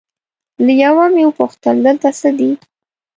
[0.65, 2.51] له یوه مې وپوښتل دلته څه دي؟